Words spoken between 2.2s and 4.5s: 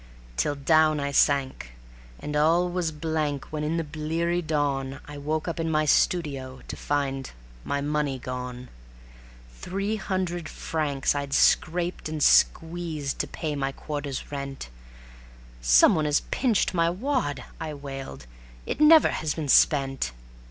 all was blank when in the bleary